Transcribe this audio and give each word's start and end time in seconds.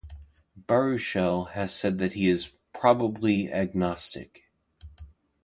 Baruchel 0.59 1.51
has 1.51 1.71
said 1.71 1.99
that 1.99 2.13
he 2.13 2.27
is 2.27 2.53
"probably 2.73 3.53
agnostic". 3.53 4.49